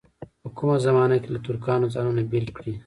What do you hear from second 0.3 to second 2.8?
په کومه زمانه کې له ترکانو ځانونه بېل کړي.